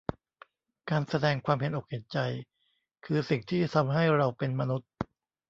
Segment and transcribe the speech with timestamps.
[0.89, 2.17] การแสดงความเห็นอกเห็นใจ
[3.05, 4.89] คือสิ่งที่ทำให้เราเป็นมนุษย์